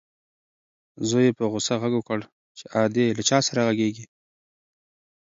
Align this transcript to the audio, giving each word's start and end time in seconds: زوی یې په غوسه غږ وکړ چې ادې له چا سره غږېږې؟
زوی 1.09 1.23
یې 1.27 1.35
په 1.37 1.43
غوسه 1.51 1.75
غږ 1.81 1.93
وکړ 1.97 2.19
چې 2.57 2.65
ادې 2.83 3.05
له 3.17 3.23
چا 3.29 3.37
سره 3.47 3.59
غږېږې؟ 3.67 4.05